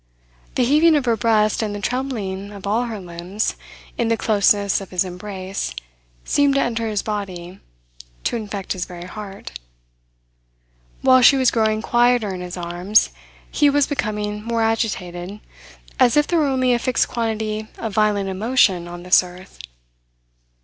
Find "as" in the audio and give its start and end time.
15.99-16.17